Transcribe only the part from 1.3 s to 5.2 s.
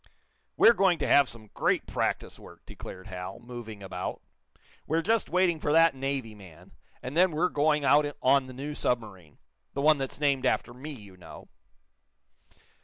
great practice work," declared Hal, moving about. "We're